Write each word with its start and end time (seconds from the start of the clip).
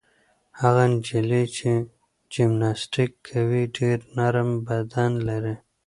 هغه 0.61 0.83
نجلۍ 0.91 1.45
چې 1.57 1.69
جمناسټیک 2.33 3.11
کوي 3.29 3.63
ډېر 3.77 3.97
نرم 4.17 4.49
بدن 4.67 5.11
لري. 5.27 5.55